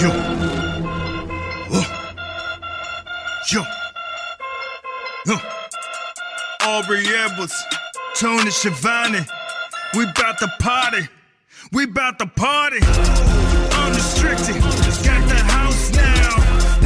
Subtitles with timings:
[0.00, 0.10] Yo.
[1.72, 1.84] Uh.
[3.50, 3.62] Yo.
[5.26, 5.38] Uh.
[6.62, 7.64] Aubrey Edwards,
[8.14, 9.26] Tony Schiavone.
[9.96, 11.08] We bout to party.
[11.72, 12.78] We bout to party.
[13.74, 14.62] Unrestricted.
[15.02, 16.36] Got the house now.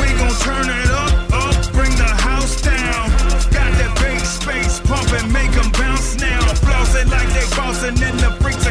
[0.00, 1.72] We gon' turn it up, up.
[1.74, 3.10] Bring the house down.
[3.52, 6.40] Got that big space pumping, make them bounce now.
[6.64, 8.61] Flossing like they bossing, and the freaks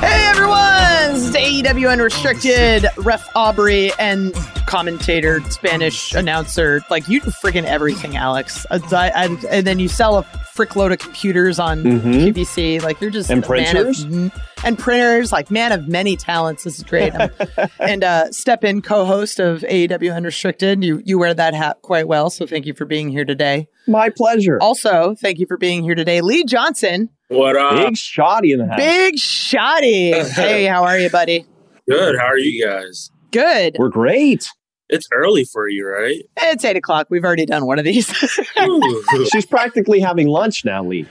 [0.00, 4.32] Hey everyone, this is AEW Unrestricted, Ref Aubrey, and
[4.66, 6.82] commentator, Spanish announcer.
[6.88, 8.64] Like you do freaking everything, Alex.
[8.70, 12.32] I, I, and then you sell a frick load of computers on Mhm.
[12.32, 12.80] QVC.
[12.82, 14.32] Like you're just And man of printers?
[14.64, 16.64] and printers, like man of many talents.
[16.64, 17.12] This is great.
[17.80, 20.84] And uh, step in co-host of AEW Unrestricted.
[20.84, 23.66] You you wear that hat quite well, so thank you for being here today.
[23.88, 24.58] My pleasure.
[24.60, 27.08] Also, thank you for being here today, Lee Johnson.
[27.28, 27.74] What up?
[27.84, 28.76] Big shoddy in the house.
[28.78, 30.26] Big shotty.
[30.34, 31.44] hey, how are you, buddy?
[31.88, 32.16] Good.
[32.18, 33.10] How are you guys?
[33.32, 33.76] Good.
[33.78, 34.48] We're great.
[34.88, 36.22] It's early for you, right?
[36.38, 37.08] It's eight o'clock.
[37.10, 38.06] We've already done one of these.
[39.30, 41.06] She's practically having lunch now, Lee.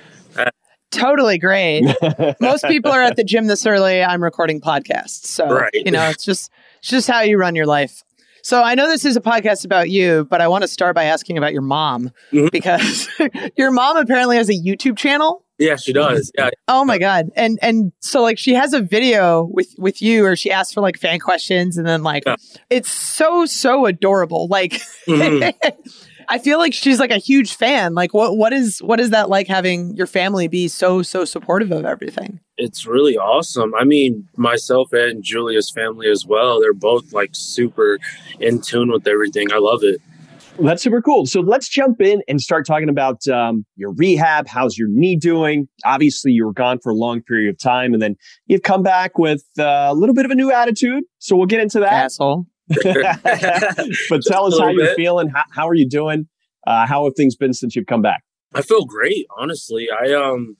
[0.89, 1.83] totally great.
[2.41, 4.01] Most people are at the gym this early.
[4.01, 5.25] I'm recording podcasts.
[5.27, 5.69] So, Right.
[5.73, 8.01] you know, it's just it's just how you run your life.
[8.41, 11.03] So I know this is a podcast about you, but I want to start by
[11.03, 12.49] asking about your mom Mhm.
[12.51, 13.07] because
[13.57, 15.43] your mom apparently has a YouTube channel.
[15.59, 16.31] Yeah, she does.
[16.37, 16.49] Yeah.
[16.67, 17.29] Oh my god.
[17.35, 20.81] And and so like she has a video with with you or she asks for
[20.81, 22.35] like fan questions and then like Yeah.
[22.69, 24.47] it's so so adorable.
[24.47, 25.53] Like Mhm.
[26.29, 27.93] I feel like she's like a huge fan.
[27.95, 31.71] Like what what is what is that like having your family be so so supportive
[31.71, 32.41] of everything?
[32.57, 33.73] It's really awesome.
[33.75, 36.59] I mean, myself and Julia's family as well.
[36.59, 37.97] They're both like super
[38.41, 39.53] in tune with everything.
[39.53, 40.01] I love it.
[40.59, 41.25] That's super cool.
[41.25, 44.47] So let's jump in and start talking about um, your rehab.
[44.47, 45.67] How's your knee doing?
[45.85, 48.15] Obviously, you were gone for a long period of time, and then
[48.47, 51.03] you've come back with uh, a little bit of a new attitude.
[51.19, 51.93] So we'll get into that.
[51.93, 52.47] Asshole.
[52.69, 52.83] but
[54.23, 55.29] tell us how little you're feeling.
[55.29, 56.27] How, how are you doing?
[56.65, 58.23] Uh, how have things been since you've come back?
[58.53, 59.89] I feel great, honestly.
[59.89, 60.57] I um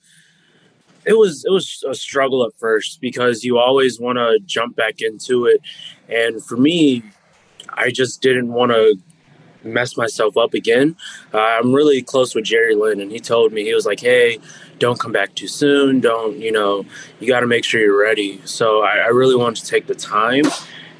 [1.04, 5.00] it was it was a struggle at first because you always want to jump back
[5.00, 5.60] into it
[6.08, 7.02] and for me
[7.70, 8.96] I just didn't want to
[9.64, 10.96] mess myself up again.
[11.32, 14.38] Uh, I'm really close with Jerry Lynn and he told me he was like, "Hey,
[14.78, 16.00] don't come back too soon.
[16.00, 16.84] Don't, you know,
[17.20, 19.94] you got to make sure you're ready." So I, I really wanted to take the
[19.94, 20.44] time.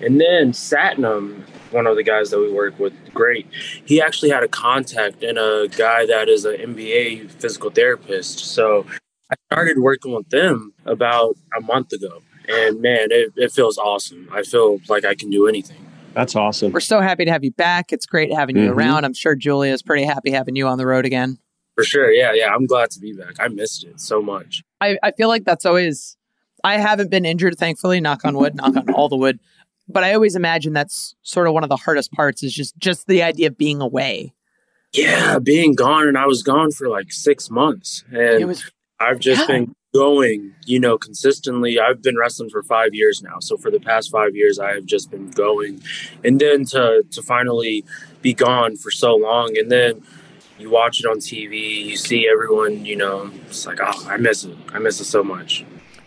[0.01, 1.43] And then Satnam,
[1.73, 3.47] one of the guys that we work with, great
[3.85, 8.41] he actually had a contact in a guy that is an NBA physical therapist.
[8.41, 8.87] So
[9.31, 12.23] I started working with them about a month ago.
[12.49, 14.29] And man, it, it feels awesome.
[14.33, 15.88] I feel like I can do anything.
[16.19, 16.73] That's awesome.
[16.73, 17.93] We're so happy to have you back.
[17.93, 18.75] It's great having you Mhm.
[18.75, 19.05] around.
[19.05, 21.39] I'm sure Julia's pretty happy having you on the road again.
[21.77, 22.11] For sure.
[22.11, 22.53] Yeah, yeah.
[22.53, 23.37] I'm glad to be back.
[23.39, 24.65] I missed it so much.
[24.81, 26.17] I, I feel like that's always
[26.65, 29.39] I haven't been injured, thankfully, knock on wood, knock on all the wood.
[29.89, 33.07] But I always imagine that's sort of one of the hardest parts is just just
[33.07, 34.35] the idea of being away.
[34.93, 36.09] Yeah, being gone.
[36.09, 38.03] And I was gone for like six months.
[38.11, 38.69] And It was
[39.01, 39.47] I've just Yeah.
[39.59, 41.79] been going, you know, consistently.
[41.81, 43.39] I've been wrestling for five years now.
[43.41, 45.81] So for the past five years, I have just been going.
[46.25, 47.85] And then to to finally
[48.23, 50.03] be gone for so long, and then
[50.59, 54.45] you watch it on TV, you see everyone, you know, it's like, oh, I miss
[54.45, 54.57] it.
[54.73, 55.65] I miss it so much.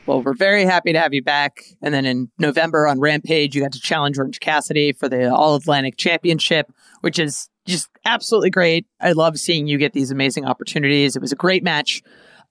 [0.08, 1.64] well, we're very happy to have you back.
[1.82, 5.56] And then in November on Rampage, you got to challenge Orange Cassidy for the All
[5.56, 6.70] Atlantic Championship,
[7.02, 8.86] which is just absolutely great.
[9.00, 11.16] I love seeing you get these amazing opportunities.
[11.16, 12.02] It was a great match.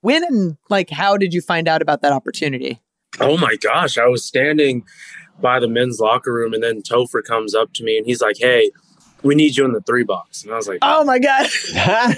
[0.01, 2.81] When and like how did you find out about that opportunity?
[3.19, 4.83] Oh my gosh, I was standing
[5.39, 8.37] by the men's locker room, and then Topher comes up to me and he's like,
[8.39, 8.71] hey,
[9.23, 10.43] we need you in the three box.
[10.43, 11.47] And I was like, Oh my god.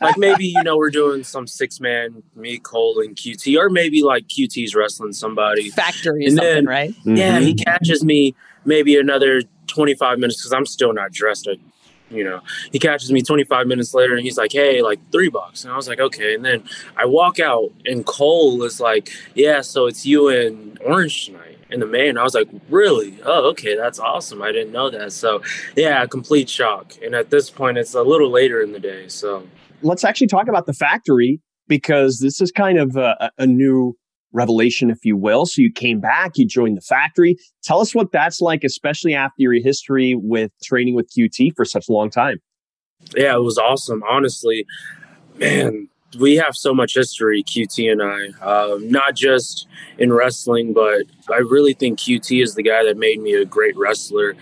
[0.00, 4.02] like maybe you know we're doing some six man me Cole and QT or maybe
[4.02, 5.70] like QT's wrestling somebody.
[5.70, 6.94] Factory And something, then- right?
[7.04, 7.42] Yeah, Mhm.
[7.42, 8.34] he catches me
[8.66, 11.48] maybe another 25 minutes because I'm still not dressed.
[11.48, 11.56] I,
[12.10, 12.40] you know,
[12.72, 15.76] he catches me 25 minutes later and he's like, "Hey, like three bucks," and I
[15.76, 16.64] was like, "Okay." And then
[16.96, 21.80] I walk out and Cole is like, "Yeah, so it's you and Orange tonight in
[21.80, 23.18] the main." I was like, "Really?
[23.24, 24.42] Oh, okay, that's awesome.
[24.42, 25.42] I didn't know that." So
[25.76, 26.94] yeah, complete shock.
[27.02, 29.46] And at this point, it's a little later in the day, so
[29.82, 33.96] let's actually talk about the factory because this is kind of a, a new
[34.32, 35.46] revelation, if you will.
[35.46, 37.36] So you came back, you joined the factory.
[37.62, 41.88] Tell us what that's like, especially after your history with training with QT for such
[41.88, 42.38] a long time.
[43.16, 44.02] Yeah, it was awesome.
[44.08, 44.66] Honestly,
[45.36, 45.88] man,
[46.18, 49.66] we have so much history, QT and I, um, not just
[49.98, 51.02] in wrestling, but
[51.32, 54.34] I really think QT is the guy that made me a great wrestler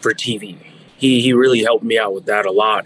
[0.00, 0.58] for TV.
[0.96, 2.84] He, he really helped me out with that a lot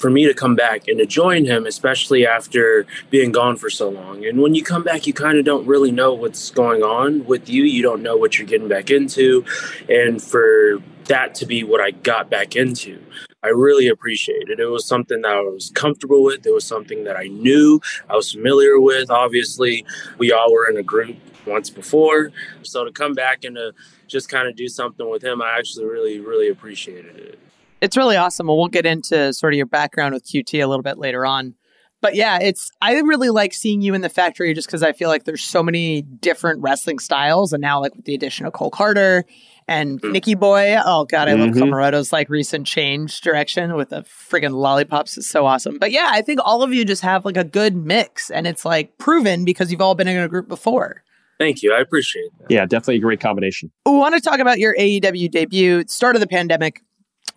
[0.00, 3.90] for me to come back and to join him, especially after being gone for so
[3.90, 4.24] long.
[4.24, 7.48] And when you come back, you kind of don't really know what's going on with
[7.48, 7.64] you.
[7.64, 9.44] You don't know what you're getting back into.
[9.88, 12.98] And for that to be what I got back into,
[13.42, 14.58] I really appreciate it.
[14.58, 16.46] It was something that I was comfortable with.
[16.46, 19.10] It was something that I knew, I was familiar with.
[19.10, 19.84] Obviously,
[20.18, 21.16] we all were in a group
[21.46, 22.32] once before.
[22.62, 23.72] So to come back and to
[24.06, 27.38] just kind of do something with him, I actually really, really appreciated it
[27.80, 28.46] it's really awesome.
[28.46, 31.54] Well, we'll get into sort of your background with QT a little bit later on.
[32.02, 35.08] But yeah, it's I really like seeing you in the factory just because I feel
[35.08, 38.70] like there's so many different wrestling styles, and now like with the addition of Cole
[38.70, 39.26] Carter
[39.68, 40.12] and mm.
[40.12, 40.76] Nicky Boy.
[40.82, 41.42] Oh god, I mm-hmm.
[41.42, 45.18] love Comoroto's like recent change direction with the friggin' lollipops.
[45.18, 45.78] It's so awesome.
[45.78, 48.64] But yeah, I think all of you just have like a good mix, and it's
[48.64, 51.02] like proven because you've all been in a group before.
[51.38, 51.74] Thank you.
[51.74, 52.50] I appreciate that.
[52.50, 53.70] Yeah, definitely a great combination.
[53.86, 56.82] We want to talk about your AEW debut, start of the pandemic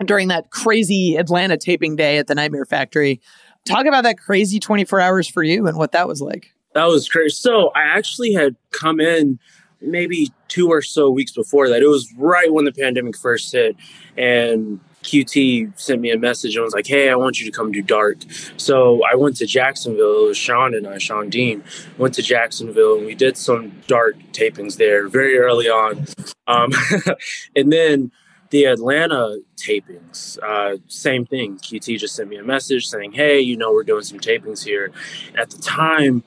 [0.05, 3.21] during that crazy Atlanta taping day at the Nightmare Factory.
[3.65, 6.53] Talk about that crazy 24 hours for you and what that was like.
[6.73, 7.35] That was crazy.
[7.35, 9.39] So I actually had come in
[9.81, 11.81] maybe two or so weeks before that.
[11.81, 13.75] It was right when the pandemic first hit.
[14.17, 17.71] And QT sent me a message and was like, Hey, I want you to come
[17.71, 18.17] do dark.
[18.57, 20.25] So I went to Jacksonville.
[20.25, 21.63] It was Shawn and I, Shawn Dean,
[21.97, 26.05] went to Jacksonville and we did some dark tapings there very early on.
[26.47, 26.71] Um,
[27.55, 28.11] and then
[28.53, 31.57] the Atlanta tapings, uh, same thing.
[31.57, 34.91] QT just sent me a message saying, "Hey, you know, we're doing some tapings here."
[35.35, 36.23] At the time,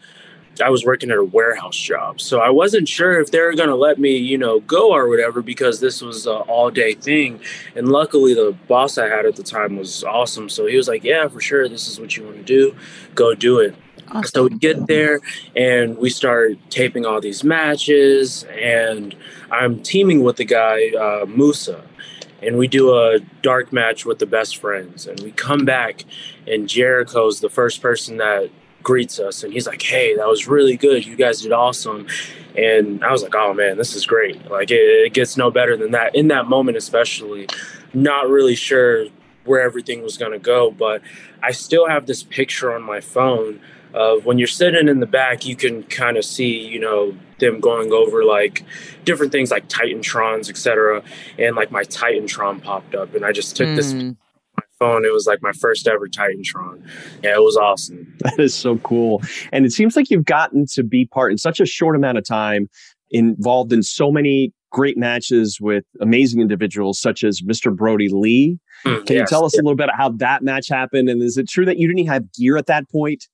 [0.61, 3.69] I was working at a warehouse job, so I wasn't sure if they were going
[3.69, 7.38] to let me, you know, go or whatever because this was an all-day thing.
[7.76, 11.05] And luckily, the boss I had at the time was awesome, so he was like,
[11.05, 12.75] "Yeah, for sure, this is what you want to do.
[13.14, 13.76] Go do it."
[14.08, 14.31] Awesome.
[14.34, 15.20] So we get there
[15.55, 19.14] and we start taping all these matches, and
[19.52, 21.84] I'm teaming with the guy uh, Musa
[22.42, 26.04] and we do a dark match with the best friends and we come back
[26.46, 28.50] and jericho's the first person that
[28.82, 31.04] greets us and he's like hey that was really good.
[31.04, 32.06] You guys did awesome.
[32.56, 34.48] And i was like oh man this is great.
[34.48, 36.14] Like it, it gets no better than that.
[36.14, 37.48] In that moment especially
[37.92, 39.06] not really sure
[39.44, 41.00] where everything was going to go but
[41.42, 43.60] i still have this picture on my phone
[43.96, 47.60] of when you're sitting in the back, you can kind of see, you know, them
[47.60, 48.64] going over like
[49.04, 51.02] different things like Titantrons, etc.
[51.38, 53.76] And like my Titantron popped up, and I just took mm.
[53.76, 54.10] this hmm.
[54.56, 55.04] my phone.
[55.04, 56.82] It was like my first ever Titantron.
[57.22, 58.14] Yeah, it was awesome.
[58.26, 59.22] That is so cool.
[59.52, 62.24] And it seems like you've gotten to be part in such a short amount of
[62.24, 62.68] time,
[63.10, 67.74] involved in so many great matches with amazing individuals such as Mr.
[67.74, 68.58] Brodie Lee.
[68.84, 69.60] Mm, Can yes, you tell us yeah.
[69.60, 71.08] a little bit about how that match happened?
[71.08, 73.24] And is it true that you didn't have gear at that point?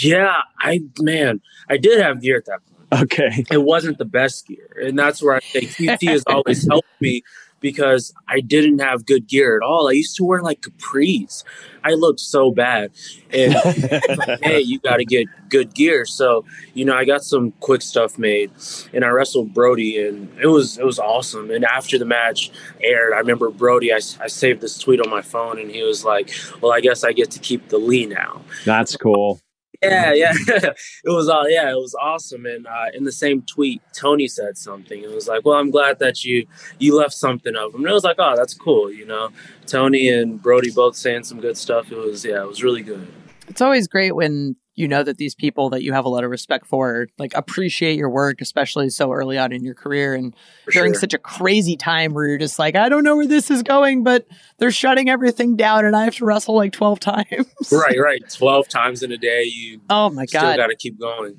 [0.00, 2.77] Yeah, I man, I did have gear at that point.
[2.92, 3.44] Okay.
[3.50, 4.76] It wasn't the best gear.
[4.82, 7.22] And that's where I think QT has always helped me
[7.60, 9.88] because I didn't have good gear at all.
[9.88, 11.44] I used to wear like capris.
[11.82, 12.92] I looked so bad.
[13.30, 16.04] And like, hey, you got to get good gear.
[16.04, 16.44] So,
[16.74, 18.50] you know, I got some quick stuff made
[18.92, 21.50] and I wrestled Brodie and it was it was awesome.
[21.50, 22.50] And after the match
[22.82, 26.04] aired, I remember Brodie I, I saved this tweet on my phone and he was
[26.04, 28.42] like, well, I guess I get to keep the Lee now.
[28.64, 29.40] That's cool.
[29.82, 32.46] Yeah, yeah, it was all yeah, it was awesome.
[32.46, 35.02] And uh, in the same tweet, Tony said something.
[35.04, 36.46] It was like, "Well, I'm glad that you
[36.80, 39.30] you left something of him." And it was like, "Oh, that's cool," you know.
[39.66, 41.92] Tony and Brodie both saying some good stuff.
[41.92, 43.06] It was yeah, it was really good.
[43.48, 46.30] It's always great when you know that these people that you have a lot of
[46.30, 50.70] respect for like appreciate your work especially so early on in your career and for
[50.70, 51.00] during sure.
[51.00, 54.04] such a crazy time where you're just like i don't know where this is going
[54.04, 54.24] but
[54.58, 57.72] they're shutting everything down and i have to wrestle like 12 times.
[57.72, 58.22] Right right.
[58.32, 60.56] 12 times in a day you oh my god.
[60.56, 61.36] got to keep going.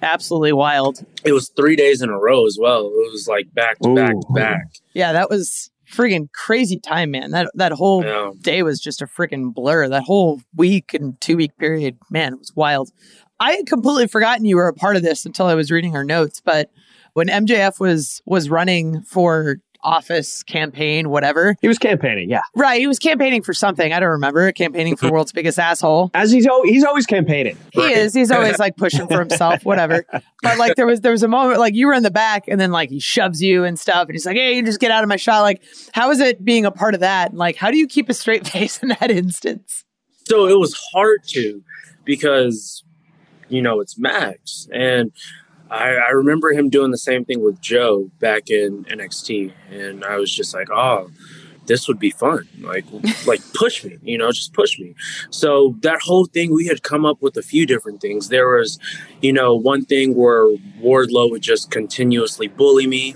[0.00, 1.04] Absolutely wild.
[1.24, 2.86] It was three days in a row as well.
[2.86, 3.94] It was like back to Ooh.
[3.94, 4.66] back to back.
[4.94, 7.30] Yeah that was friggin' crazy time, man.
[7.30, 8.30] That that whole yeah.
[8.40, 9.88] day was just a friggin' blur.
[9.88, 12.90] That whole week and two week period, man, it was wild.
[13.40, 16.04] I had completely forgotten you were a part of this until I was reading our
[16.04, 16.40] notes.
[16.44, 16.70] But
[17.14, 19.56] when MJF was was running for
[19.88, 21.56] office campaign, whatever.
[21.62, 22.42] He was campaigning, yeah.
[22.54, 22.78] Right.
[22.78, 23.92] He was campaigning for something.
[23.92, 24.52] I don't remember.
[24.52, 25.14] Campaigning for mm-hmm.
[25.14, 26.10] world's biggest asshole.
[26.12, 27.56] As he's always, he's always campaigning.
[27.72, 27.96] He right.
[27.96, 28.12] is.
[28.12, 30.04] He's always like pushing for himself, whatever.
[30.40, 32.60] But like there was there was a moment like you were in the back and
[32.60, 35.02] then like he shoves you and stuff and he's like, Hey, you just get out
[35.02, 35.40] of my shot.
[35.42, 37.30] Like, how is it being a part of that?
[37.30, 39.84] And like how do you keep a straight face in that instance?
[40.28, 41.60] So it was hard to
[42.04, 42.84] because
[43.48, 45.10] you know it's Max and
[45.70, 50.16] I, I remember him doing the same thing with Joe back in NXT, and I
[50.16, 51.10] was just like, oh,
[51.68, 52.48] this would be fun.
[52.60, 52.84] Like,
[53.26, 54.94] like push me, you know, just push me.
[55.30, 58.28] So that whole thing, we had come up with a few different things.
[58.28, 58.78] There was,
[59.20, 60.46] you know, one thing where
[60.80, 63.14] Wardlow would just continuously bully me.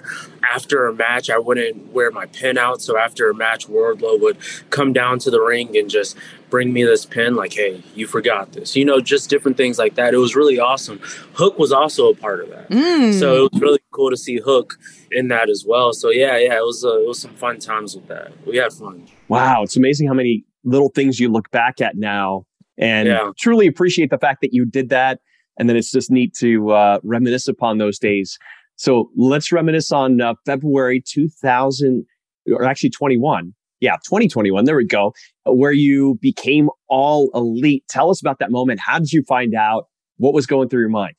[0.53, 2.83] After a match, I wouldn't wear my pin out.
[2.83, 4.37] So after a match, Wardlow would
[4.71, 6.17] come down to the ring and just
[6.53, 8.77] bring me this pin, like, hey, you forgot this.
[8.77, 10.13] You know, just different things like that.
[10.13, 11.01] It was really awesome.
[11.33, 12.69] Hook was also a part of that.
[12.69, 13.19] Mm.
[13.19, 14.79] So it was really cool to see Hook
[15.11, 15.95] in that as well.
[15.95, 18.33] So yeah, yeah, it was uh, it was some fun times with that.
[18.47, 19.09] We had fun.
[19.29, 22.45] Wow, it's amazing how many little things you look back at now
[22.77, 23.31] and Yeah.
[23.39, 25.21] truly appreciate the fact that you did that.
[25.59, 28.39] And then it's just neat to uh, reminisce upon those days.
[28.77, 32.05] So let's reminisce on uh, February 2000,
[32.53, 33.55] or actually 21.
[33.83, 34.65] Yeah, 2021.
[34.65, 35.13] There we go.
[35.45, 37.83] Where you became all elite.
[37.89, 38.79] Tell us about that moment.
[38.79, 39.89] How did you find out?
[40.19, 41.15] What was going through your mind?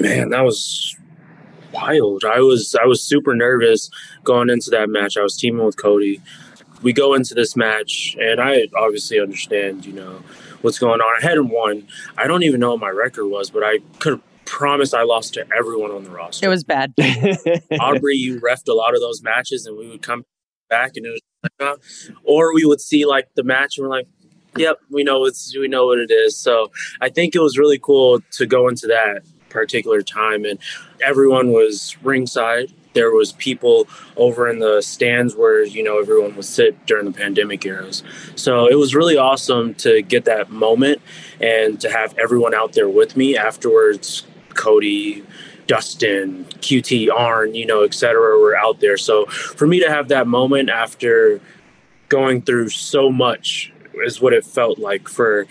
[0.00, 0.96] Man, that was
[1.70, 2.24] wild.
[2.24, 3.90] I was I was super nervous
[4.24, 5.18] going into that match.
[5.18, 6.22] I was teaming with Cody.
[6.80, 10.22] We go into this match, and I obviously understand, you know,
[10.62, 11.22] what's going on.
[11.22, 11.86] I hadn't won.
[12.16, 15.34] I don't even know what my record was, but I could have promised I lost
[15.34, 16.46] to everyone on the roster.
[16.46, 16.94] It was bad.
[17.80, 20.24] Aubrey, you refed a lot of those matches, and we would come
[20.72, 21.76] back, and it was like, uh,
[22.24, 24.08] or we would see like the match, and we're like,
[24.56, 27.78] "Yep, we know it's we know what it is." So I think it was really
[27.78, 30.58] cool to go into that particular time, and
[31.04, 32.72] everyone was ringside.
[32.94, 33.86] There was people
[34.16, 38.02] over in the stands where you know everyone would sit during the pandemic eras.
[38.34, 41.00] So it was really awesome to get that moment
[41.40, 44.24] and to have everyone out there with me afterwards.
[44.54, 45.24] Cody,
[45.66, 48.96] Dustin, QT, Arn, you know, et cetera, were out there.
[48.96, 51.40] So for me to have that moment after
[52.08, 53.72] going through so much
[54.04, 55.46] is what it felt like for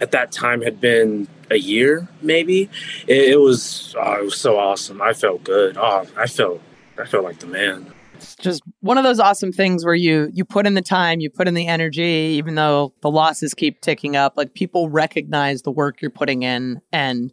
[0.00, 2.68] at that time had been a year maybe.
[3.06, 5.00] It, it was oh, it was so awesome.
[5.00, 5.76] I felt good.
[5.76, 6.60] Oh i felt
[6.98, 10.44] i felt like the man It's just one of those awesome things where you you
[10.44, 14.16] put in the time, you put in the energy, even though the losses keep ticking
[14.16, 14.38] up.
[14.38, 17.30] Like people recognize the work you're putting in, and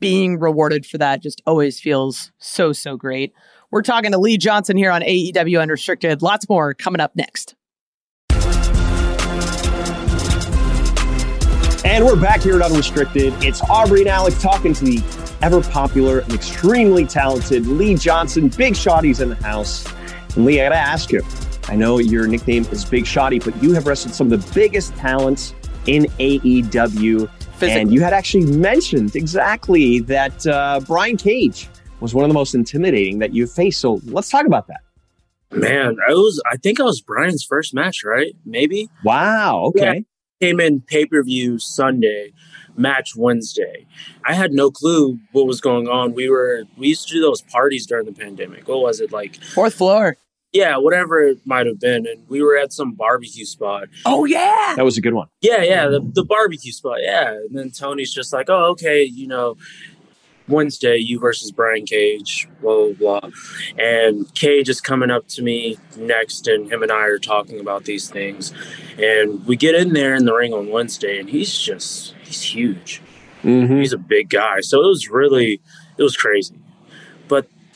[0.00, 3.32] being rewarded for that just always feels so so great.
[3.70, 6.20] We're talking to Lee Johnson here on AEW Unrestricted.
[6.20, 7.54] Lots more coming up next.
[11.84, 13.34] And we're back here at Unrestricted.
[13.44, 18.48] It's Aubrey and Alex talking to the ever popular and extremely talented Lee Johnson.
[18.48, 19.86] Big Shotty's in the house.
[20.36, 21.22] And Lee, I gotta ask you,
[21.68, 24.94] I know your nickname is Big Shotty, but you have wrestled some of the biggest
[24.96, 25.54] talents
[25.86, 27.28] in AEW.
[27.54, 27.80] Physically.
[27.82, 31.68] And you had actually mentioned exactly that uh, Brian Cage
[32.00, 33.80] was one of the most intimidating that you faced.
[33.80, 34.80] So let's talk about that.
[35.52, 39.66] man i was i think i was brian's first match right maybe Wow.
[39.66, 40.04] Okay.
[40.42, 42.32] came in pay-per-view sunday
[42.76, 43.86] match wednesday
[44.24, 47.40] i had no clue what was going on we were we used to do those
[47.42, 50.16] parties during the pandemic what was it like Fourth floor.
[50.54, 54.74] Yeah whatever it might have been and we were at some barbecue spot Oh yeah.
[54.76, 55.28] That was a good one.
[55.40, 56.98] Yeah, yeah, the, the barbecue spot.
[57.00, 57.32] Yeah.
[57.32, 59.56] And then Tony's just like, oh, okay, you know,
[60.46, 63.30] Wednesday, you versus Brian Cage, blah, blah, blah.
[63.78, 67.84] And Cage is coming up to me next, and him and I are talking about
[67.84, 68.52] these things.
[68.98, 73.00] And we get in there in the ring on Wednesday, and he's just, he's huge.
[73.42, 73.78] Mm-hmm.
[73.78, 74.60] He's a big guy.
[74.60, 75.62] So it was really,
[75.96, 76.54] it was crazy.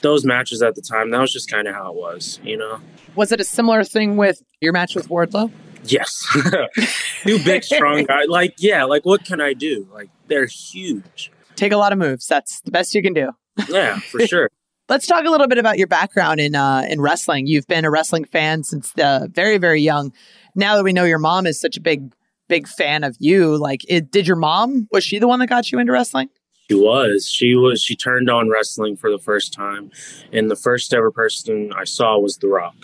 [0.01, 2.81] Those matches at the time, that was just kind of how it was, you know?
[3.15, 5.51] Was it a similar thing with your match with Wardlow?
[5.85, 6.27] Yes.
[7.23, 8.29] Two big, strong guys.
[8.29, 9.89] Like, yeah, like what can I do?
[9.93, 11.33] Like, they're huge.
[11.57, 12.27] Take a lot of moves.
[12.27, 13.31] That's the best you can do.
[13.69, 14.51] Yeah, for sure.
[14.89, 17.47] Let's talk a little bit about your background in uh, in wrestling.
[17.47, 20.13] You've been a wrestling fan since the very very young.
[20.55, 22.13] Now that we know your mom is such a big
[22.49, 25.71] big fan of you, like, it, did your mom was she the one that got
[25.71, 26.31] you into wrestling?
[26.69, 27.27] She was.
[27.29, 27.83] She was.
[27.83, 29.91] She turned on wrestling for the first time,
[30.33, 32.77] and the first ever person I saw was The Rock,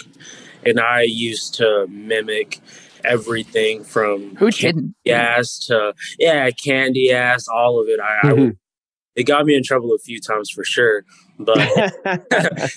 [0.64, 2.60] and I used to mimic
[3.04, 4.94] everything from Who didn't?
[5.06, 8.00] ass to yeah, candy ass, all of it.
[8.00, 8.56] I, I Mhm.
[9.16, 11.04] it got me in trouble a few times for sure,
[11.38, 11.58] but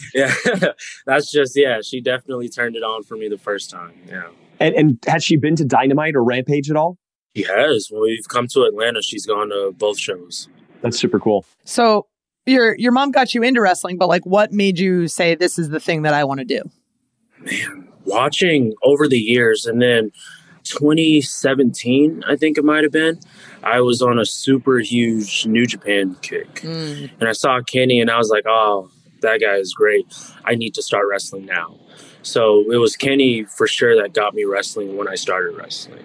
[0.14, 0.34] yeah,
[1.06, 1.80] that's just yeah.
[1.82, 3.94] She definitely turned it on for me the first time.
[4.10, 4.28] Yeah.
[4.60, 6.98] and, and has she been to Dynamite or Rampage at all?
[7.34, 7.88] She has.
[7.90, 10.50] When we've come to Atlanta, she's gone to both shows.
[10.81, 11.46] That's super cool.
[11.63, 12.07] So
[12.46, 15.69] your your mom got you into wrestling, but like, what made you say this is
[15.69, 16.62] the thing that I want to do?
[17.39, 20.12] Man, watching over the years, and then
[20.63, 23.19] 2017, I think it might have been,
[23.63, 26.55] I was on a super huge New Japan kick.
[26.55, 27.12] Mm.
[27.19, 28.89] And I saw Kenny, and I was like, oh,
[29.22, 30.05] that guy is great.
[30.46, 31.79] I need to start wrestling now.
[32.22, 36.03] So it was Kenny for sure that got me wrestling when I started wrestling.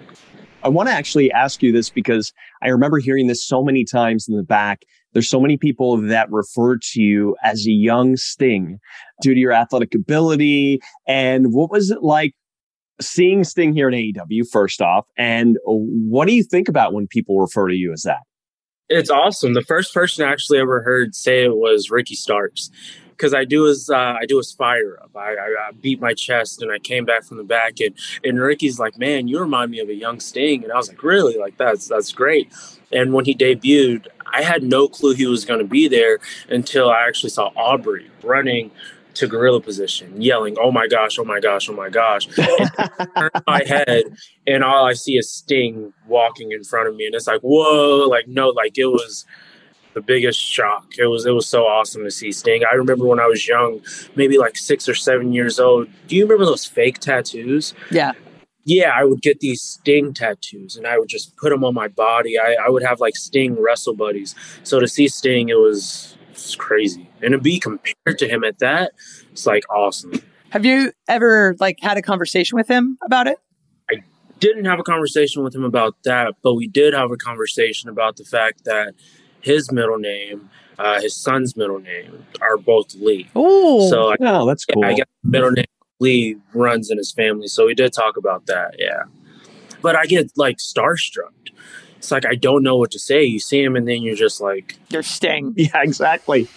[0.63, 4.27] I want to actually ask you this because I remember hearing this so many times
[4.27, 4.83] in the back.
[5.11, 8.79] There's so many people that refer to you as a young Sting
[9.21, 10.79] due to your athletic ability.
[11.07, 12.33] And what was it like
[13.01, 15.05] seeing Sting here at AEW, first off?
[15.17, 18.21] And what do you think about when people refer to you as that?
[18.89, 19.53] It's awesome.
[19.53, 22.69] The first person I actually ever heard say it was Ricky Starks
[23.17, 25.11] because I do his uh, I do his fire up.
[25.15, 28.39] I, I, I, beat my chest and I came back from the back and and
[28.39, 31.37] Ricky's like, man, you remind me of a young Sting, and I was like, really?
[31.37, 32.51] Like that's that's great.
[32.91, 36.89] And when he debuted, I had no clue he was going to be there until
[36.89, 38.71] I actually saw Aubrey running
[39.15, 41.19] to gorilla position, yelling, "Oh my gosh!
[41.19, 41.69] Oh my gosh!
[41.69, 44.05] Oh my gosh!" turn my head,
[44.47, 48.07] and all I see is Sting walking in front of me, and it's like, "Whoa!"
[48.09, 49.25] Like no, like it was
[49.93, 50.93] the biggest shock.
[50.97, 52.63] It was it was so awesome to see Sting.
[52.69, 53.81] I remember when I was young,
[54.15, 55.87] maybe like six or seven years old.
[56.07, 57.73] Do you remember those fake tattoos?
[57.91, 58.13] Yeah.
[58.65, 61.89] Yeah, I would get these Sting tattoos and I would just put them on my
[61.89, 62.39] body.
[62.39, 64.35] I, I would have like Sting wrestle buddies.
[64.63, 67.09] So to see Sting, it was, it was crazy.
[67.21, 68.93] And to be compared to him at that,
[69.31, 70.13] it's like awesome.
[70.51, 73.37] Have you ever like had a conversation with him about it?
[73.91, 73.95] I
[74.39, 78.15] didn't have a conversation with him about that, but we did have a conversation about
[78.15, 78.93] the fact that
[79.43, 83.29] his middle name, uh, his son's middle name are both Lee.
[83.35, 84.83] Oh, so I, oh, that's cool.
[84.83, 85.65] I guess middle name
[85.99, 88.75] Lee runs in his family, so we did talk about that.
[88.79, 89.03] Yeah,
[89.81, 91.31] but I get like starstruck.
[91.97, 93.23] It's like I don't know what to say.
[93.23, 96.47] You see him, and then you're just like, "You're Sting." Yeah, exactly.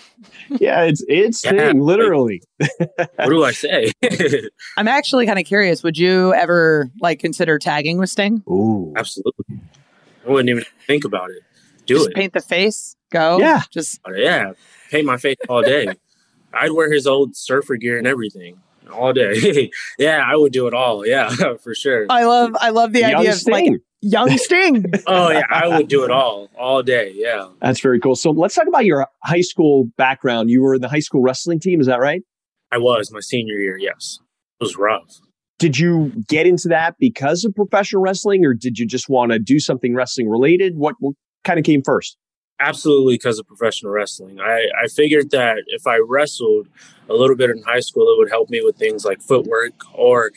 [0.49, 2.43] yeah, it's it's yeah, Sting, literally.
[2.59, 2.71] Like,
[3.17, 3.93] what do I say?
[4.77, 5.83] I'm actually kind of curious.
[5.83, 8.43] Would you ever like consider tagging with Sting?
[8.49, 9.61] Ooh, absolutely.
[10.27, 11.43] I wouldn't even think about it
[11.87, 12.15] do just it.
[12.15, 12.97] Paint the face.
[13.11, 13.39] Go.
[13.39, 13.63] Yeah.
[13.71, 14.53] Just oh, yeah.
[14.91, 15.89] Paint my face all day.
[16.53, 18.61] I'd wear his old surfer gear and everything
[18.93, 19.71] all day.
[19.99, 21.07] yeah, I would do it all.
[21.07, 21.31] Yeah,
[21.63, 22.07] for sure.
[22.09, 23.55] I love I love the young idea Sting.
[23.55, 24.85] of like young Sting.
[25.07, 27.13] oh yeah, I would do it all all day.
[27.15, 27.49] Yeah.
[27.61, 28.17] That's very cool.
[28.17, 30.51] So let's talk about your high school background.
[30.51, 32.23] You were in the high school wrestling team, is that right?
[32.73, 34.19] I was my senior year, yes.
[34.61, 35.21] It was rough.
[35.59, 39.39] Did you get into that because of professional wrestling or did you just want to
[39.39, 40.77] do something wrestling related?
[40.77, 41.15] What, what
[41.47, 42.19] kind of came first?
[42.59, 44.41] Absolutely, because of professional wrestling.
[44.41, 46.69] I, I figured that if I wrestled
[47.09, 50.33] a little bit in high school, it would help me with things like footwork or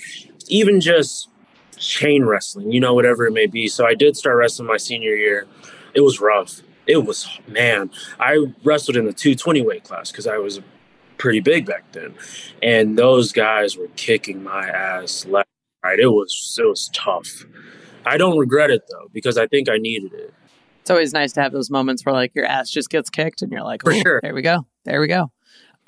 [0.50, 1.30] even just
[1.78, 3.70] chain wrestling, you know, whatever it may be.
[3.70, 5.48] So I did start wrestling my senior year.
[5.94, 6.62] It was rough.
[6.88, 10.60] It was, man, I wrestled in the 220 weight class because I was
[11.18, 12.16] pretty big back then.
[12.62, 15.50] And those guys were kicking my ass left,
[15.84, 16.00] right.
[16.00, 17.46] It was, it was tough.
[18.06, 20.34] I don't regret it though, because I think I needed it
[20.90, 23.52] it's always nice to have those moments where like your ass just gets kicked and
[23.52, 25.32] you're like, for sure, there we go, there we go.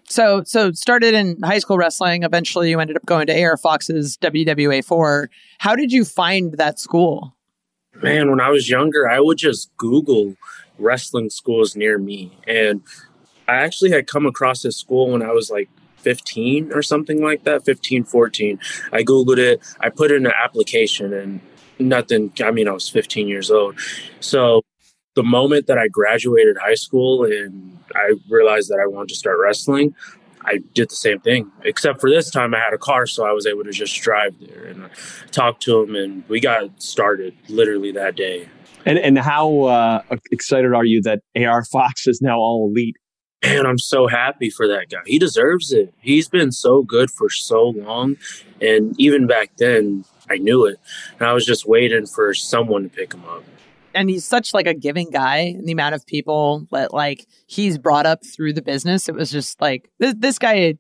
[0.08, 2.22] So, so started in high school wrestling.
[2.22, 5.32] Eventually, you ended up going to AR Fox's WWA four.
[5.58, 7.36] How did you find that school?
[8.04, 10.36] Man, when I was younger, I would just Google
[10.78, 12.84] wrestling schools near me, and
[13.48, 17.44] I actually had come across this school when I was like 15 or something like
[17.44, 18.60] that 15 14
[18.92, 21.40] i googled it i put in an application and
[21.78, 23.76] nothing i mean i was 15 years old
[24.20, 24.64] so
[25.16, 29.38] the moment that I graduated high school and I realized that I wanted to start
[29.40, 29.94] wrestling,
[30.44, 31.52] I did the same thing.
[31.64, 34.36] Except for this time, I had a car, so I was able to just drive
[34.40, 34.90] there and
[35.32, 38.50] talk to him, and we got started literally that day.
[38.86, 42.98] And and how uh, excited are you that AR Fox is now all elite?
[43.44, 45.00] Man, I'm so happy for that guy.
[45.06, 45.94] He deserves it.
[46.00, 48.18] He's been so good for so long,
[48.60, 50.80] and even back then, I knew it.
[51.20, 53.44] And I was just waiting for someone to pick him up
[53.94, 57.78] and he's such like a giving guy and the amount of people that like he's
[57.78, 59.10] brought up through the business.
[59.10, 60.78] It was just like this, this guy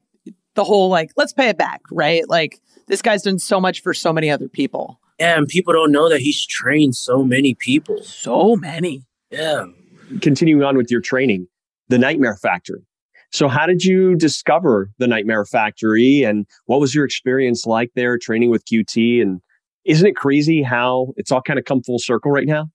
[0.56, 2.28] the whole like let's pay it back right?
[2.28, 5.00] Like this guy's done so much for so many other people.
[5.20, 8.02] Yeah and people don't know that he's trained so many people.
[8.04, 9.06] So many.
[9.30, 9.66] Yeah.
[10.22, 11.48] Continuing on with your training
[11.90, 12.82] the nightmare factory.
[13.32, 18.18] So how did you discover the nightmare factory and what was your experience like there
[18.18, 19.42] training with qt and
[19.86, 22.70] isn't it crazy how it's all kind of come full circle right now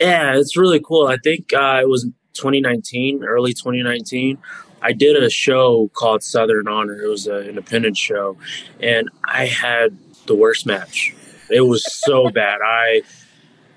[0.00, 1.06] yeah, it's really cool.
[1.06, 2.04] I think uh, it was
[2.34, 4.38] 2019, early 2019.
[4.82, 7.00] I did a show called Southern Honor.
[7.00, 8.36] It was an independent show,
[8.80, 11.14] and I had the worst match.
[11.50, 12.58] It was so bad.
[12.62, 13.02] I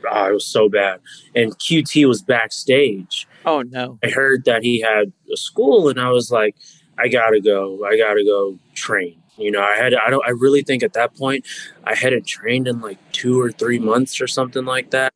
[0.09, 0.99] oh, it was so bad.
[1.35, 3.27] And QT was backstage.
[3.45, 3.99] Oh no!
[4.03, 6.55] I heard that he had a school, and I was like,
[6.97, 7.85] I gotta go.
[7.85, 9.21] I gotta go train.
[9.37, 11.45] You know, I had I don't I really think at that point
[11.85, 15.13] I hadn't trained in like two or three months or something like that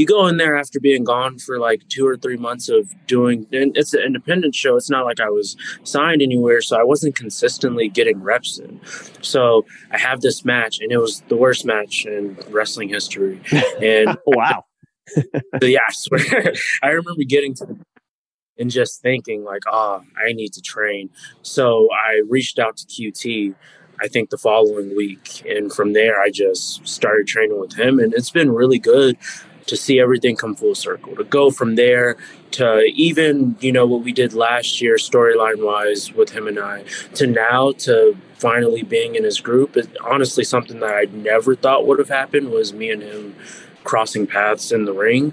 [0.00, 3.46] you go in there after being gone for like two or three months of doing
[3.52, 7.14] and it's an independent show it's not like i was signed anywhere so i wasn't
[7.14, 8.80] consistently getting reps in
[9.20, 13.38] so i have this match and it was the worst match in wrestling history
[13.82, 14.64] and oh, wow
[15.62, 17.78] yeah i swear i remember getting to the
[18.58, 21.10] and just thinking like oh i need to train
[21.42, 23.54] so i reached out to qt
[24.02, 25.44] I think the following week.
[25.46, 27.98] And from there, I just started training with him.
[27.98, 29.18] And it's been really good
[29.70, 32.16] to see everything come full circle, to go from there
[32.50, 36.82] to even, you know, what we did last year, storyline wise, with him and I,
[37.14, 39.76] to now to finally being in his group.
[39.76, 43.36] It, honestly, something that I never thought would have happened was me and him
[43.84, 45.32] crossing paths in the ring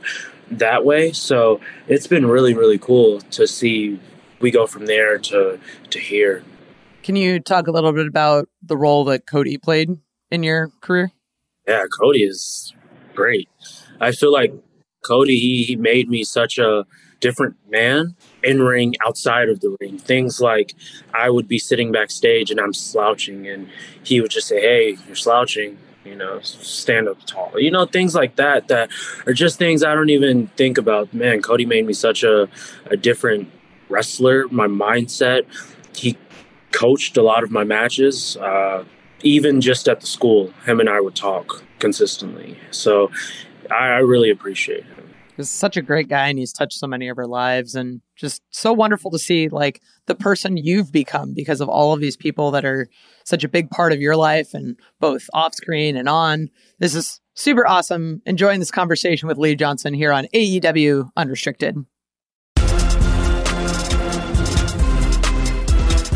[0.52, 1.12] that way.
[1.14, 4.00] So it's been really, really cool to see
[4.40, 6.44] we go from there to to here.
[7.02, 9.98] Can you talk a little bit about the role that Cody played
[10.30, 11.12] in your career?
[11.68, 12.76] Yeah, Cody is
[13.16, 13.50] great.
[14.00, 14.54] I feel like
[15.04, 16.86] Cody, he, he made me such a
[17.20, 19.98] different man in ring, outside of the ring.
[19.98, 20.76] Things like
[21.14, 23.70] I would be sitting backstage and I'm slouching, and
[24.04, 25.78] he would just say, Hey, you're slouching.
[26.06, 27.52] You know, stand up tall.
[27.58, 28.90] You know, things like that that
[29.26, 31.14] are just things I don't even think about.
[31.14, 32.48] Man, Cody made me such a,
[32.86, 33.52] a different
[33.90, 34.48] wrestler.
[34.48, 35.44] My mindset,
[35.94, 36.18] he
[36.72, 38.38] coached a lot of my matches.
[38.38, 38.86] Uh,
[39.22, 42.58] even just at the school, him and I would talk consistently.
[42.72, 43.12] So
[43.72, 45.10] I, really appreciate him.
[45.36, 48.42] He's such a great guy and he's touched so many of our lives and just
[48.50, 52.50] so wonderful to see like the person you've become because of all of these people
[52.52, 52.88] that are
[53.24, 56.50] such a big part of your life and both off screen and on.
[56.80, 58.22] This is super awesome.
[58.26, 61.86] Enjoying this conversation with Lee Johnson here on AEW Unrestricted.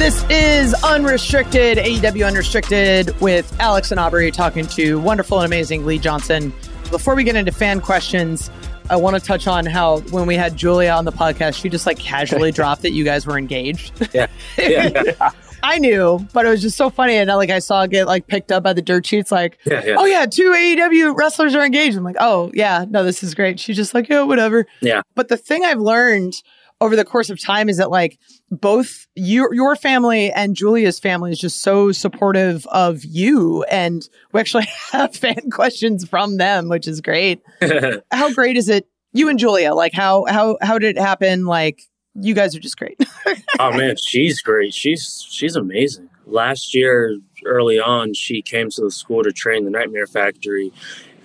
[0.02, 6.00] This is Unrestricted, AEW Unrestricted with Alex and Aubrey talking to wonderful and amazing Lee
[6.00, 6.52] Johnson
[6.92, 8.52] before we get into fan questions,
[8.90, 11.86] I want to touch on how when we had Julia on the podcast, she just
[11.86, 13.94] like casually dropped that you guys were engaged.
[14.14, 14.28] Yeah.
[14.58, 15.32] yeah.
[15.64, 17.16] I knew, but it was just so funny.
[17.16, 19.86] And like I saw it get like picked up by the dirt sheets, like, yeah,
[19.86, 19.96] yeah.
[19.98, 21.96] oh yeah, two AEW wrestlers are engaged.
[21.96, 23.60] I'm like, oh yeah, no, this is great.
[23.60, 24.66] She's just like, yeah, whatever.
[24.82, 25.04] Yeah.
[25.16, 26.42] But the thing I've learned
[26.82, 31.32] over the course of time is that like both your your family and Julia's family
[31.32, 36.88] is just so supportive of you and we actually have fan questions from them which
[36.88, 37.42] is great.
[38.12, 41.84] how great is it you and Julia like how how how did it happen like
[42.16, 43.02] you guys are just great.
[43.60, 44.74] oh man, she's great.
[44.74, 46.10] She's she's amazing.
[46.26, 50.74] Last year early on she came to the school to train the Nightmare Factory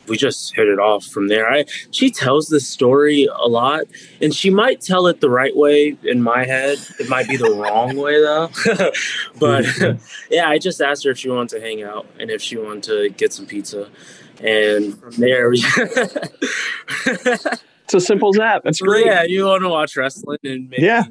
[0.08, 1.50] we just hit it off from there.
[1.50, 3.84] I she tells this story a lot,
[4.20, 6.78] and she might tell it the right way in my head.
[6.98, 8.50] It might be the wrong way though.
[9.38, 9.66] but
[10.30, 12.82] yeah, I just asked her if she wanted to hang out and if she wanted
[12.84, 13.88] to get some pizza,
[14.40, 15.50] and from there.
[15.50, 15.64] We
[17.06, 18.62] it's as simple as that.
[18.64, 19.06] That's great.
[19.06, 21.04] Yeah, you want to watch wrestling and maybe yeah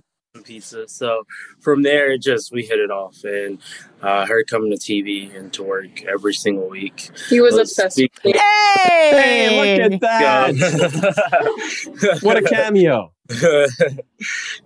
[0.43, 0.87] pizza.
[0.87, 1.23] So
[1.59, 3.59] from there, it just we hit it off, and
[4.01, 7.09] uh, her coming to TV and to work every single week.
[7.29, 7.97] He was, was obsessed.
[7.97, 9.11] Speaking- hey!
[9.11, 12.19] hey, look at that!
[12.21, 13.11] what a cameo!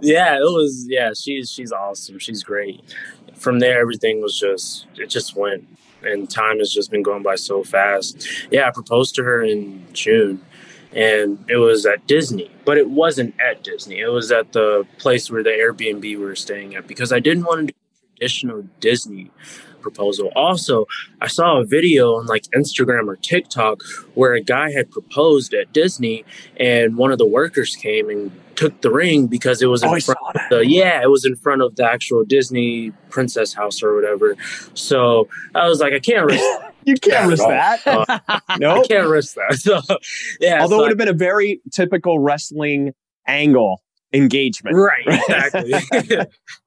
[0.02, 0.86] yeah, it was.
[0.90, 2.20] Yeah, she's she's awesome.
[2.20, 2.82] She's great.
[3.36, 5.68] From there, everything was just it just went,
[6.04, 8.28] and time has just been going by so fast.
[8.52, 10.42] Yeah, I proposed to her in June
[10.94, 14.00] and it was at Disney, but it wasn't at Disney.
[14.00, 17.44] It was at the place where the Airbnb we were staying at because I didn't
[17.44, 19.32] want to do a traditional Disney
[19.82, 20.32] proposal.
[20.36, 20.86] Also,
[21.22, 23.82] I saw a video on like Instagram or TikTok
[24.14, 26.26] where a guy had proposed at Disney
[26.58, 30.00] and one of the workers came and took the ring because it was in oh,
[30.00, 33.96] front of the yeah, it was in front of the actual Disney princess house or
[33.96, 34.36] whatever.
[34.74, 36.44] So I was like, I can't risk
[36.90, 37.86] You can't risk that.
[37.86, 39.60] Uh, no, I can't risk that.
[39.60, 39.80] So
[40.40, 40.62] yeah.
[40.62, 42.94] Although so it would have been a very typical wrestling
[43.28, 44.76] angle engagement.
[44.76, 46.18] Right, exactly.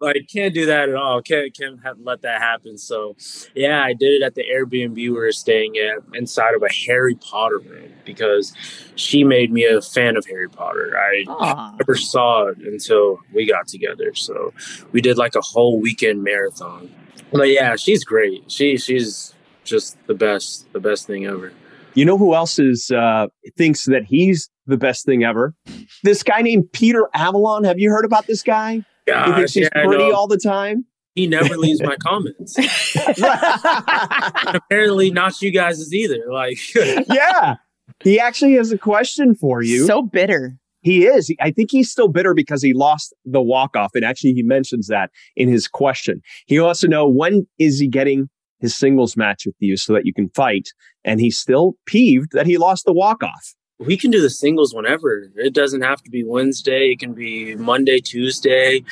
[0.01, 1.21] like can't do that at all.
[1.23, 2.79] Can't can't have, let that happen.
[2.79, 3.17] So
[3.55, 7.17] yeah, I did it at the Airbnb we were staying at inside of a Harry
[7.17, 8.53] Potter room because
[8.95, 10.97] she made me a fan of Harry Potter.
[10.97, 11.79] I Aww.
[11.81, 14.15] never saw it until we got together.
[14.15, 14.53] So
[14.93, 16.91] we did like a whole weekend marathon.
[17.33, 18.51] But yeah, she's great.
[18.51, 19.32] She she's
[19.65, 21.53] just the best, the best thing ever.
[21.95, 25.55] You know who else is uh, thinks that he's the best thing ever?
[26.03, 27.65] This guy named Peter Avalon.
[27.65, 28.85] Have you heard about this guy?
[29.07, 30.87] Gosh, he thinks he's yeah, pretty all the time.
[31.15, 32.57] He never leaves my comments.
[34.55, 36.23] apparently, not you guys either.
[36.31, 37.57] Like, yeah,
[38.03, 39.87] he actually has a question for you.
[39.87, 40.57] So bitter.
[40.81, 41.33] He is.
[41.41, 44.89] I think he's still bitter because he lost the walk off, and actually, he mentions
[44.89, 46.23] that in his question.
[46.47, 48.31] He wants to know when is he getting
[48.63, 50.69] his singles match with you so that you can fight.
[51.05, 53.55] And he's still peeved that he lost the walk off.
[53.79, 55.29] we can do the singles whenever.
[55.37, 56.93] It doesn't have to be Wednesday.
[56.93, 58.85] It can be Monday, Tuesday,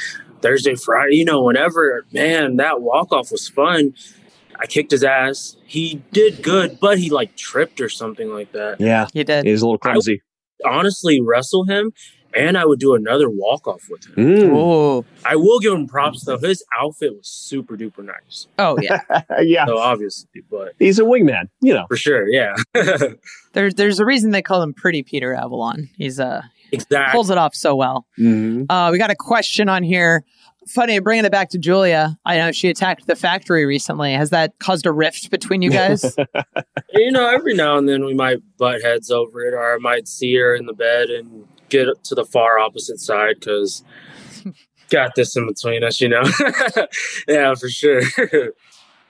[0.42, 1.16] Thursday, Friday.
[1.16, 2.04] You know, whenever.
[2.12, 3.94] Man, that walk off was fun.
[4.59, 5.56] I kicked his ass.
[5.64, 8.80] He did good, but he like tripped or something like that.
[8.80, 9.46] Yeah, he did.
[9.46, 10.20] He was a little clumsy.
[10.66, 11.92] honestly, wrestle him,
[12.34, 14.14] and I would do another walk off with him.
[14.16, 14.52] Mm.
[14.54, 16.38] Oh, I will give him props though.
[16.38, 18.46] His outfit was super duper nice.
[18.58, 19.00] oh yeah.
[19.40, 21.48] yeah, So obviously, but he's a wingman.
[21.60, 21.86] You know.
[21.88, 22.54] for sure, yeah,
[23.52, 25.88] There's there's a reason they call him Pretty Peter Avalon.
[25.96, 27.12] He's uh exactly.
[27.12, 28.06] pulls it off so well.
[28.18, 28.66] Mhm.
[28.68, 30.24] Uh, we got a question on here.
[30.68, 32.16] Funny, bringing it back to Julia.
[32.24, 34.12] I know she attacked the factory recently.
[34.12, 36.14] Has that caused a rift between you guys?
[36.92, 40.06] you know, every now and then we might butt heads over it, or I might
[40.06, 43.83] see her in the bed and get to the far opposite side because
[44.90, 46.22] got this in between us, you know.
[47.28, 48.02] yeah, for sure.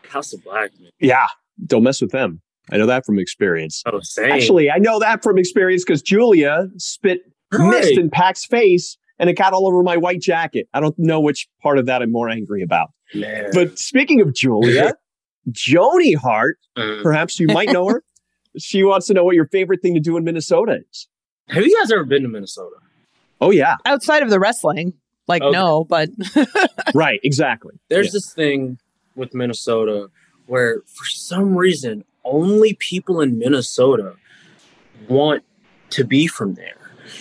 [0.09, 0.91] House of Black, man.
[1.01, 1.27] Yeah,
[1.67, 2.41] don't mess with them.
[2.73, 3.83] I know that from experience.
[3.87, 4.31] Oh, same.
[4.31, 7.21] Actually, I know that from experience because Julia spit
[7.53, 7.71] Right.
[7.81, 10.69] mist in Pac's face and it got all over my white jacket.
[10.73, 12.91] I don't know which part of that I'm more angry about.
[13.13, 13.51] man.
[13.53, 14.95] But speaking of Julia,
[15.51, 17.03] Joni Hart, Mm.
[17.03, 18.05] perhaps you might know her.
[18.57, 21.09] She wants to know what your favorite thing to do in Minnesota is.
[21.51, 22.77] Have you guys ever been to Minnesota?
[23.41, 23.77] Oh, yeah.
[23.87, 24.93] Outside of the wrestling,
[25.29, 25.53] like Okay.
[25.57, 26.09] no, but
[26.95, 27.21] Right.
[27.23, 27.75] Exactly.
[27.89, 28.11] There's Yeah.
[28.15, 28.79] this thing
[29.17, 30.11] with Minnesota
[30.47, 34.15] where, for some reason, only people in Minnesota
[35.09, 35.43] want
[35.91, 36.77] to be from there.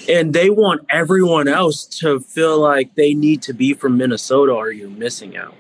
[0.08, 4.72] And they want everyone else to feel like they need to be from Minnesota or
[4.72, 5.56] you're missing out.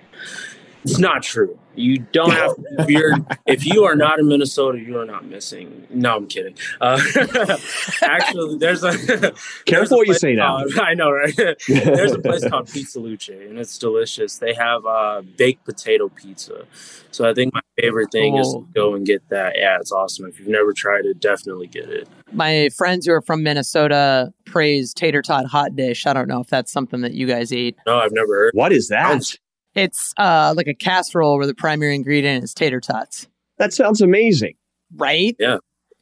[0.83, 1.59] It's not true.
[1.75, 3.13] You don't have if you're
[3.45, 5.87] if you are not in Minnesota, you are not missing.
[5.89, 6.55] No, I'm kidding.
[6.81, 6.99] Uh,
[8.01, 9.33] actually, there's a there's
[9.65, 10.57] Careful a what you say now.
[10.57, 11.35] called- I know, right?
[11.67, 14.37] There's a place called Pizza Luce, and it's delicious.
[14.37, 16.65] They have uh, baked potato pizza.
[17.11, 18.61] So I think my favorite thing is Oh.
[18.61, 19.53] to go and get that.
[19.57, 20.25] Yeah, it's awesome.
[20.27, 22.07] If you've never tried it, definitely get it.
[22.31, 26.05] my friends who are from Minnesota praise tater tot hot dish.
[26.05, 27.77] I don't know if that's something that you guys eat.
[27.85, 28.51] No, I've never heard.
[28.53, 29.07] What is that?
[29.07, 29.37] Sounds-
[29.83, 33.27] It's uh like a casserole where the primary ingredient is tater tots.
[33.57, 34.53] That sounds amazing.
[34.95, 35.35] Right?
[35.39, 35.57] Yeah.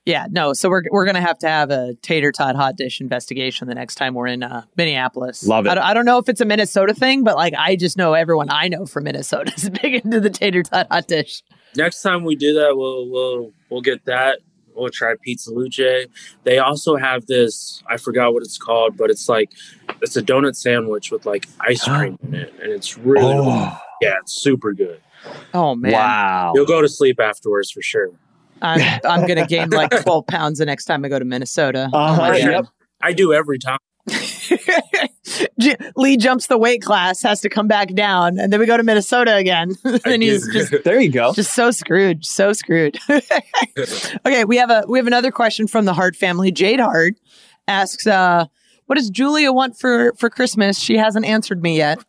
[0.06, 0.54] Yeah, no.
[0.54, 3.96] So we're we're gonna have to have a tater tot hot dish investigation the next
[3.96, 5.46] time we're in uh, Minneapolis.
[5.46, 5.70] Love it.
[5.70, 8.14] I, don't- I don't know if it's a Minnesota thing, but like I just know
[8.14, 11.44] everyone I know from Minnesota is big into the tater tot hot dish.
[11.76, 14.40] Next time we do that, we'll we'll we'll get that.
[14.78, 16.08] We'll try Pizza Luce.
[16.44, 17.82] They also have this.
[17.90, 19.52] I forgot what it's called, but it's like
[20.02, 24.16] it's a donut sandwich with like ice cream in it, and it's really Oh, yeah,
[24.22, 25.02] it's super good.
[25.54, 26.52] Oh man, wow.
[26.56, 28.12] You'll go to sleep afterwards for sure.
[28.62, 31.90] I'm I'm gonna gain like 12 pounds the next time I go to Minnesota.
[31.92, 32.38] Oh, Uh-huh, my God.
[32.52, 32.66] yep.
[33.02, 33.80] I do every time.
[35.60, 38.78] J- Lee jumps the weight class, has to come back down, and then we go
[38.78, 39.76] to Minnesota again.
[40.06, 41.34] and he's just There you go.
[41.34, 42.98] just so screwed, so screwed.
[44.26, 46.52] okay, we have a we have another question from the Hart family.
[46.52, 47.16] Jade Hart
[47.68, 48.46] asks, uh,
[48.86, 52.00] "What does Julia want for for Christmas?" She hasn't answered me yet.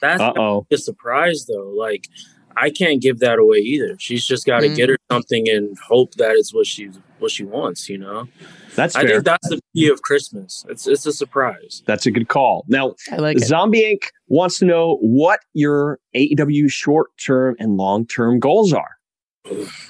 [0.00, 0.66] That's Uh oh.
[0.70, 1.72] a surprise though.
[1.76, 2.08] Like
[2.56, 3.96] I can't give that away either.
[3.98, 4.76] She's just got to Mm.
[4.76, 7.88] get her something and hope that it's what she what she wants.
[7.88, 8.28] You know,
[8.74, 9.10] That's I fair.
[9.10, 10.64] think that's the key of Christmas.
[10.68, 11.82] It's it's a surprise.
[11.86, 12.64] That's a good call.
[12.68, 13.44] Now, I like it.
[13.44, 14.08] Zombie Inc.
[14.28, 18.96] wants to know what your AEW short term and long term goals are.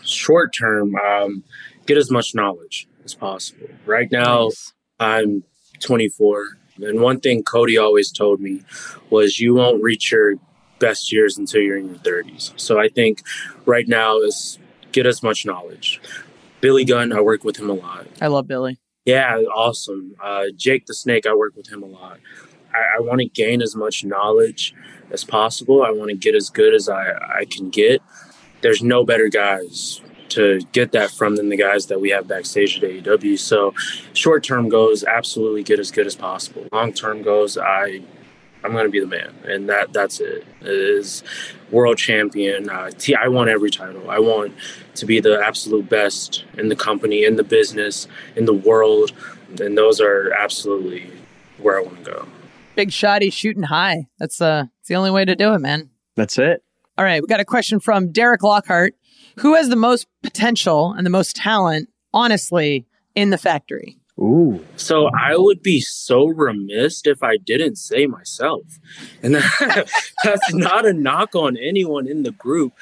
[0.02, 1.42] Short term, um,
[1.86, 3.68] get as much knowledge as possible.
[3.86, 4.72] Right now, Nice.
[5.00, 5.44] I'm
[5.80, 6.46] 24,
[6.82, 8.62] and one thing Cody always told me
[9.10, 10.34] was you won't reach your
[10.78, 12.52] best years until you're in your 30s.
[12.60, 13.22] So I think
[13.64, 14.58] right now is
[14.92, 16.00] get as much knowledge.
[16.66, 18.08] Billy Gunn, I work with him a lot.
[18.20, 18.76] I love Billy.
[19.04, 20.16] Yeah, awesome.
[20.20, 22.18] Uh, Jake the Snake, I work with him a lot.
[22.74, 24.74] I, I want to gain as much knowledge
[25.12, 25.84] as possible.
[25.84, 28.02] I want to get as good as I, I can get.
[28.62, 30.00] There's no better guys
[30.30, 33.38] to get that from than the guys that we have backstage at AEW.
[33.38, 33.72] So,
[34.12, 36.66] short term goes, absolutely get as good as possible.
[36.72, 38.02] Long term goes, I
[38.64, 40.44] I'm going to be the man, and that that's it.
[40.62, 41.22] It is
[41.70, 42.68] world champion.
[42.68, 44.10] Uh, T- I want every title.
[44.10, 44.54] I want
[44.94, 49.12] to be the absolute best in the company, in the business, in the world,
[49.60, 51.10] and those are absolutely
[51.58, 52.28] where I want to go.
[52.74, 54.06] Big shotty shooting high.
[54.18, 55.90] That's uh, it's the only way to do it, man.
[56.14, 56.62] That's it.
[56.98, 58.94] All right, we got a question from Derek Lockhart.
[59.40, 63.98] Who has the most potential and the most talent, honestly, in the factory?
[64.18, 64.64] Ooh.
[64.76, 68.78] So I would be so remiss if I didn't say myself.
[69.22, 69.90] And that,
[70.24, 72.72] that's not a knock on anyone in the group,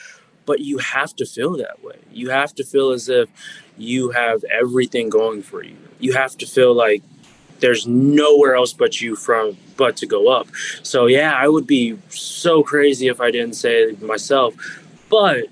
[0.47, 1.99] but you have to feel that way.
[2.13, 3.29] You have to feel as if
[3.77, 5.77] you have everything going for you.
[5.99, 7.03] You have to feel like
[7.59, 10.47] there's nowhere else but you from but to go up.
[10.83, 14.55] So yeah, I would be so crazy if I didn't say it myself.
[15.09, 15.47] But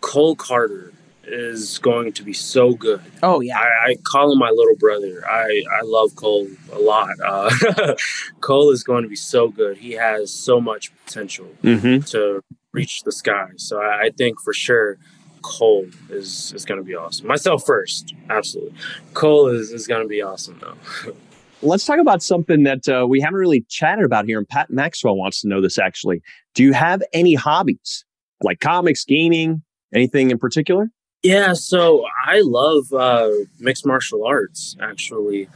[0.00, 0.92] Cole Carter
[1.30, 3.00] is going to be so good.
[3.22, 5.22] Oh yeah, I, I call him my little brother.
[5.28, 7.10] I I love Cole a lot.
[7.24, 7.94] Uh,
[8.40, 9.78] Cole is going to be so good.
[9.78, 12.00] He has so much potential Mm-hmm.
[12.10, 13.48] to reach the sky.
[13.56, 14.98] So I, I think for sure
[15.42, 17.26] Cole is is going to be awesome.
[17.26, 18.74] Myself first, absolutely.
[19.14, 21.12] Cole is is going to be awesome though.
[21.60, 24.38] Let's talk about something that uh, we haven't really chatted about here.
[24.38, 26.22] And Pat Maxwell wants to know this actually.
[26.54, 28.04] Do you have any hobbies
[28.42, 29.62] like comics, gaming,
[29.92, 30.90] anything in particular?
[31.22, 34.76] Yeah, so I love uh, mixed martial arts.
[34.80, 35.48] Actually,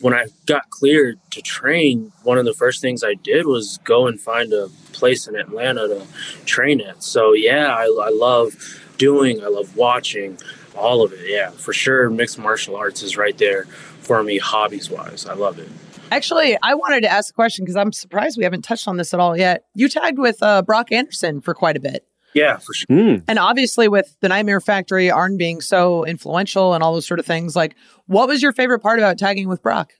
[0.00, 4.06] when I got cleared to train, one of the first things I did was go
[4.06, 6.06] and find a place in Atlanta to
[6.46, 7.02] train at.
[7.02, 8.54] So yeah, I, I love
[8.96, 10.38] doing, I love watching,
[10.74, 11.28] all of it.
[11.28, 15.26] Yeah, for sure, mixed martial arts is right there for me, hobbies wise.
[15.26, 15.68] I love it.
[16.10, 19.12] actually, I wanted to ask a question because I'm surprised we haven't touched on this
[19.12, 19.64] at all yet.
[19.74, 22.06] You tagged with uh, Brock Anderson for quite a bit.
[22.34, 22.86] Yeah, for sure.
[22.88, 23.16] Hmm.
[23.28, 27.26] And obviously, with the Nightmare Factory, Arn being so influential and all those sort of
[27.26, 27.74] things, like,
[28.06, 29.92] what was your favorite part about tagging with Brock?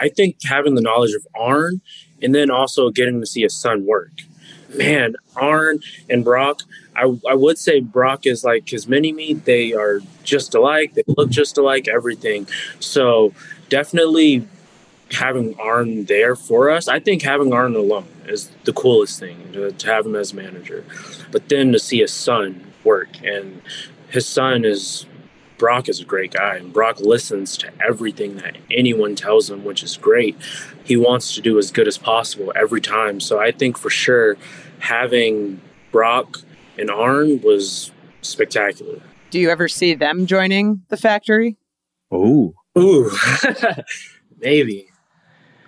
[0.00, 1.80] I think having the knowledge of Arn
[2.22, 4.12] and then also getting to see his son work.
[4.76, 6.62] Man, Arn and Brock,
[6.94, 9.34] I, I would say Brock is like his mini me.
[9.34, 10.94] They are just alike.
[10.94, 12.46] They look just alike, everything.
[12.78, 13.34] So
[13.68, 14.46] definitely
[15.12, 16.88] having Arn there for us.
[16.88, 20.84] I think having Arn alone is the coolest thing to, to have him as manager.
[21.30, 23.62] But then to see his son work and
[24.08, 25.06] his son is
[25.58, 29.82] Brock is a great guy, and Brock listens to everything that anyone tells him, which
[29.82, 30.34] is great.
[30.84, 33.20] He wants to do as good as possible every time.
[33.20, 34.38] So I think for sure
[34.78, 35.60] having
[35.92, 36.38] Brock
[36.78, 37.92] and Arn was
[38.22, 39.02] spectacular.
[39.28, 41.58] Do you ever see them joining the factory?
[42.10, 42.54] Oh.
[42.78, 43.10] Ooh,
[44.38, 44.89] maybe.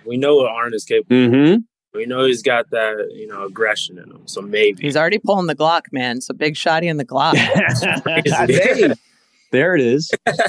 [0.05, 1.15] We know what Arn is capable.
[1.15, 1.61] Mm-hmm.
[1.93, 4.21] We know he's got that, you know, aggression in him.
[4.25, 4.81] So maybe.
[4.81, 6.21] He's already pulling the Glock, man.
[6.21, 7.35] So big shotty in the Glock.
[8.47, 8.93] Hey,
[9.51, 10.11] there it is.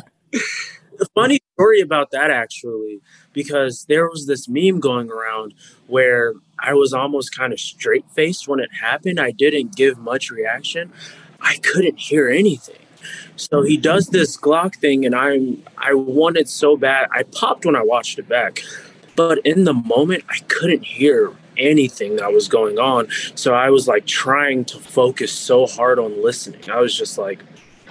[1.14, 3.00] funny story about that actually
[3.32, 5.54] because there was this meme going around
[5.86, 9.20] where I was almost kind of straight faced when it happened.
[9.20, 10.92] I didn't give much reaction.
[11.40, 12.78] I couldn't hear anything.
[13.36, 17.08] So he does this Glock thing and I'm I wanted so bad.
[17.12, 18.62] I popped when I watched it back.
[19.16, 23.09] But in the moment I couldn't hear anything that was going on.
[23.35, 26.68] So I was like trying to focus so hard on listening.
[26.70, 27.40] I was just like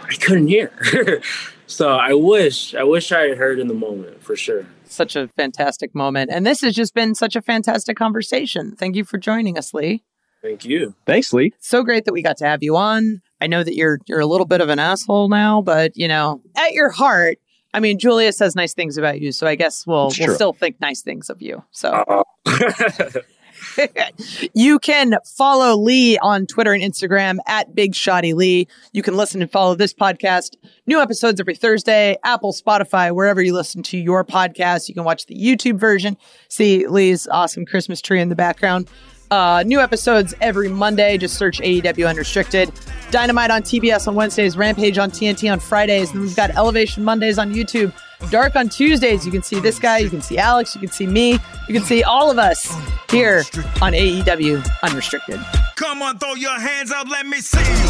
[0.03, 1.21] I couldn't hear.
[1.67, 4.65] so I wish, I wish I had heard in the moment for sure.
[4.85, 6.29] such a fantastic moment.
[6.31, 8.75] And this has just been such a fantastic conversation.
[8.75, 10.03] Thank you for joining us, Lee.
[10.41, 10.93] Thank you.
[11.05, 11.53] Thanks, Lee.
[11.59, 13.21] So great that we got to have you on.
[13.39, 16.41] I know that you're you're a little bit of an asshole now, but you know,
[16.57, 17.37] at your heart,
[17.73, 20.35] I mean, Julia says nice things about you, so I guess we'll It's we'll true.
[20.35, 21.63] still think nice things of you.
[21.71, 22.23] So Uh,
[24.53, 28.67] you can follow Lee on Twitter and Instagram at Big Shotty Lee.
[28.91, 30.55] You can listen and follow this podcast.
[30.85, 34.89] New episodes every Thursday, Apple, Spotify, wherever you listen to your podcast.
[34.89, 36.17] You can watch the YouTube version,
[36.49, 38.89] see Lee's awesome Christmas tree in the background.
[39.33, 41.17] Uh, new episodes every Monday.
[41.17, 42.71] Just search AEW Unrestricted.
[43.09, 46.11] Dynamite on TBS on Wednesdays, Rampage on TNT on Fridays.
[46.11, 47.91] And we've got Elevation Mondays on YouTube,
[48.29, 49.25] Dark on Tuesdays.
[49.25, 51.81] You can see this guy, you can see Alex, you can see me, you can
[51.81, 52.71] see all of us
[53.09, 53.39] here
[53.81, 55.39] on AEW Unrestricted.
[55.77, 57.89] Come on, throw your hands up, let me see you.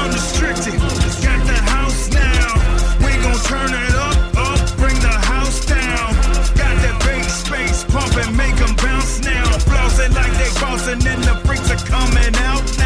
[0.00, 0.80] Unrestricted.
[0.80, 2.54] Got the house now.
[3.04, 4.16] We gon' turn it up,
[4.48, 6.14] up, bring the house down.
[6.56, 8.34] Got that big space pumping,
[10.60, 12.79] crossing and the freaks are coming out.